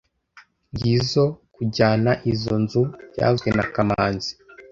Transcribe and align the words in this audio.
Ngizoe 0.73 1.31
kujyana 1.55 2.11
izoi 2.31 2.59
nzu 2.63 2.81
byavuzwe 3.11 3.49
na 3.57 3.65
kamanzi 3.73 4.31